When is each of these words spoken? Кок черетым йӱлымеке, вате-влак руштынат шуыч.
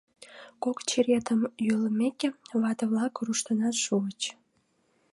Кок 0.63 0.77
черетым 0.89 1.41
йӱлымеке, 1.65 2.29
вате-влак 2.61 3.15
руштынат 3.25 3.75
шуыч. 3.83 4.21